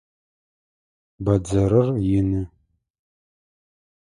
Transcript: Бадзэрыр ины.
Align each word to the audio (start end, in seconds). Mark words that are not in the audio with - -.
Бадзэрыр 1.25 1.87
ины. 2.17 2.41